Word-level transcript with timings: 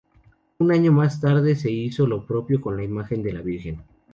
Un 0.57 0.71
año 0.71 0.91
más 0.91 1.21
tarde 1.21 1.53
se 1.55 1.69
hizo 1.69 2.07
lo 2.07 2.25
propio 2.25 2.59
con 2.59 2.75
la 2.75 2.83
imagen 2.83 3.21
de 3.21 3.33
la 3.33 3.41
Virgen. 3.41 3.83